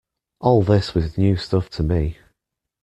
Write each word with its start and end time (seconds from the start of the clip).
All 0.39 0.63
this 0.63 0.95
was 0.95 1.15
new 1.15 1.35
stuff 1.37 1.69
to 1.69 1.83
me. 1.83 2.17